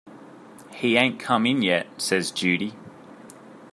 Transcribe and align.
"He 0.73 0.97
ain't 0.97 1.19
come 1.19 1.45
in 1.45 1.61
yet," 1.61 1.85
says 2.01 2.31
Judy. 2.31 2.73